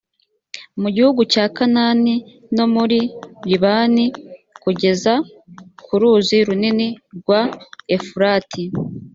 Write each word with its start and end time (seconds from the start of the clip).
mu 0.81 0.89
gihugu 0.95 1.21
cya 1.33 1.45
kanahani 1.55 2.15
no 2.55 2.65
muri 2.73 2.99
libani, 3.49 4.05
kugera 4.63 5.13
ku 5.83 5.93
ruzi 6.01 6.37
runini 6.47 6.87
rwa 7.17 7.41
efurati. 7.95 8.63